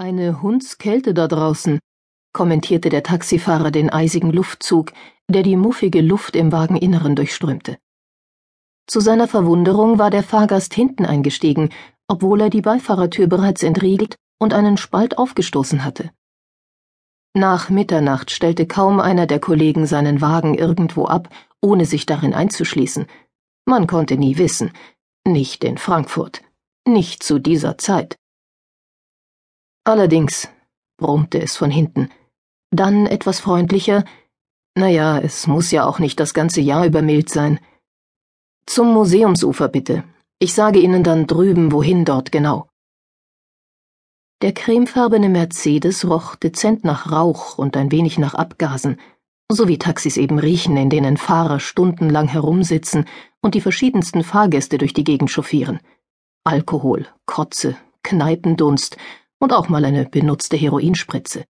[0.00, 1.78] Eine Hundskälte da draußen,
[2.32, 4.94] kommentierte der Taxifahrer den eisigen Luftzug,
[5.28, 7.76] der die muffige Luft im Wageninneren durchströmte.
[8.86, 11.68] Zu seiner Verwunderung war der Fahrgast hinten eingestiegen,
[12.08, 16.10] obwohl er die Beifahrertür bereits entriegelt und einen Spalt aufgestoßen hatte.
[17.34, 21.28] Nach Mitternacht stellte kaum einer der Kollegen seinen Wagen irgendwo ab,
[21.60, 23.04] ohne sich darin einzuschließen.
[23.66, 24.72] Man konnte nie wissen,
[25.26, 26.40] nicht in Frankfurt,
[26.88, 28.16] nicht zu dieser Zeit.
[29.84, 30.48] Allerdings,
[30.98, 32.10] brummte es von hinten.
[32.70, 34.04] Dann etwas freundlicher.
[34.76, 37.58] Naja, es muss ja auch nicht das ganze Jahr über mild sein.
[38.66, 40.04] Zum Museumsufer bitte.
[40.38, 42.68] Ich sage Ihnen dann drüben, wohin dort genau.
[44.42, 48.98] Der cremefarbene Mercedes roch dezent nach Rauch und ein wenig nach Abgasen,
[49.50, 53.06] so wie Taxis eben riechen, in denen Fahrer stundenlang herumsitzen
[53.42, 55.80] und die verschiedensten Fahrgäste durch die Gegend chauffieren.
[56.44, 58.96] Alkohol, Kotze, Kneipendunst
[59.40, 61.44] und auch mal eine benutzte Heroinspritze.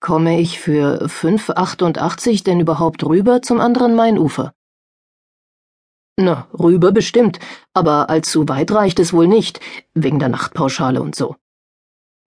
[0.00, 4.52] Komme ich für 5,88 denn überhaupt rüber zum anderen Mainufer?
[6.18, 7.38] Na, rüber bestimmt,
[7.72, 9.60] aber allzu weit reicht es wohl nicht,
[9.94, 11.36] wegen der Nachtpauschale und so.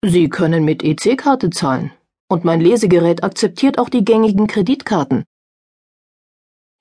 [0.04, 1.92] Sie können mit EC-Karte zahlen,
[2.28, 5.24] und mein Lesegerät akzeptiert auch die gängigen Kreditkarten.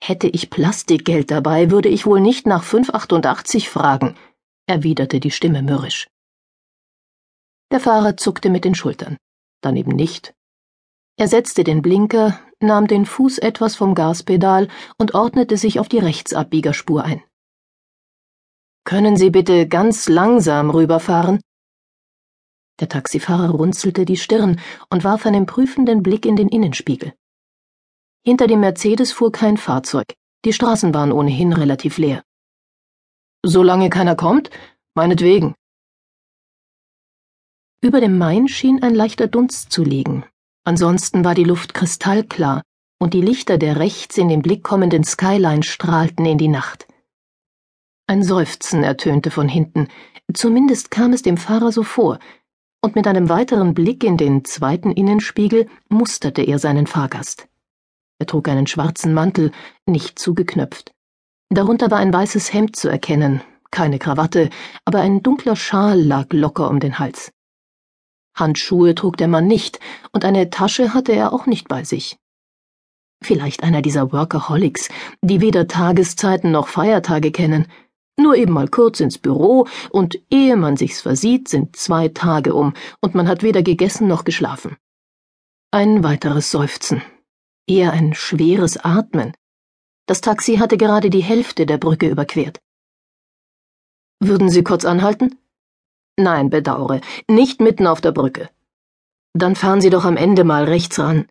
[0.02, 4.16] Hätte ich Plastikgeld dabei, würde ich wohl nicht nach 5,88 fragen,
[4.66, 6.08] erwiderte die Stimme mürrisch.
[7.70, 9.16] Der Fahrer zuckte mit den Schultern,
[9.60, 10.34] dann eben nicht.
[11.16, 15.98] Er setzte den Blinker, nahm den Fuß etwas vom Gaspedal und ordnete sich auf die
[15.98, 17.22] Rechtsabbiegerspur ein.
[18.84, 21.40] Können Sie bitte ganz langsam rüberfahren?
[22.80, 27.14] Der Taxifahrer runzelte die Stirn und warf einen prüfenden Blick in den Innenspiegel.
[28.24, 32.22] Hinter dem Mercedes fuhr kein Fahrzeug, die Straßen waren ohnehin relativ leer.
[33.44, 34.50] Solange keiner kommt,
[34.94, 35.54] meinetwegen.
[37.84, 40.24] Über dem Main schien ein leichter Dunst zu liegen.
[40.64, 42.62] Ansonsten war die Luft kristallklar
[42.98, 46.89] und die Lichter der rechts in den Blick kommenden Skyline strahlten in die Nacht.
[48.06, 49.89] Ein Seufzen ertönte von hinten,
[50.33, 52.20] zumindest kam es dem Fahrer so vor,
[52.80, 57.48] und mit einem weiteren Blick in den zweiten Innenspiegel musterte er seinen Fahrgast.
[58.18, 59.52] Er trug einen schwarzen Mantel,
[59.84, 60.95] nicht zugeknöpft.
[61.51, 64.48] Darunter war ein weißes Hemd zu erkennen, keine Krawatte,
[64.86, 67.33] aber ein dunkler Schal lag locker um den Hals.
[68.34, 69.80] Handschuhe trug der Mann nicht,
[70.12, 72.18] und eine Tasche hatte er auch nicht bei sich.
[73.22, 74.89] Vielleicht einer dieser Workaholics,
[75.22, 77.67] die weder Tageszeiten noch Feiertage kennen,
[78.18, 82.74] nur eben mal kurz ins Büro, und ehe man sich's versieht, sind zwei Tage um,
[83.00, 84.77] und man hat weder gegessen noch geschlafen.
[85.70, 87.02] Ein weiteres Seufzen,
[87.66, 89.33] eher ein schweres Atmen.
[90.06, 92.61] Das Taxi hatte gerade die Hälfte der Brücke überquert.
[94.20, 95.39] Würden Sie kurz anhalten?
[96.17, 98.48] Nein, bedaure, nicht mitten auf der Brücke.
[99.33, 101.29] Dann fahren Sie doch am Ende mal rechts ran.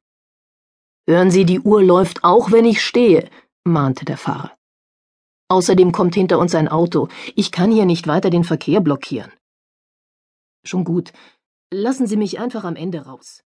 [1.08, 3.30] Hören Sie, die Uhr läuft auch, wenn ich stehe,
[3.64, 4.52] mahnte der Fahrer.
[5.50, 7.08] Außerdem kommt hinter uns ein Auto.
[7.36, 9.32] Ich kann hier nicht weiter den Verkehr blockieren.
[10.66, 11.14] Schon gut.
[11.72, 13.44] Lassen Sie mich einfach am Ende raus.